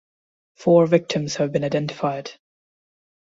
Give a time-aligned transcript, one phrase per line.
[0.55, 2.31] Four victims have been identified.